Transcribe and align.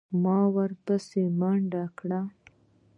ما 0.23 0.37
ورپسې 0.55 1.23
منډه 1.39 1.83
کړه. 1.97 2.21